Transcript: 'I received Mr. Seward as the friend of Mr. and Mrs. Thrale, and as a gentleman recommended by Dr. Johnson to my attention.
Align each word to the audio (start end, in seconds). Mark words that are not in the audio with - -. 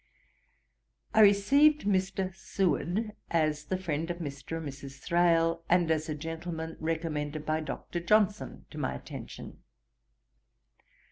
'I 1.13 1.19
received 1.21 1.81
Mr. 1.85 2.33
Seward 2.33 3.11
as 3.29 3.65
the 3.65 3.77
friend 3.77 4.09
of 4.09 4.17
Mr. 4.17 4.57
and 4.57 4.67
Mrs. 4.67 4.97
Thrale, 4.99 5.61
and 5.69 5.91
as 5.91 6.09
a 6.09 6.15
gentleman 6.15 6.75
recommended 6.79 7.45
by 7.45 7.59
Dr. 7.59 7.99
Johnson 7.99 8.65
to 8.71 8.79
my 8.79 8.95
attention. 8.95 9.59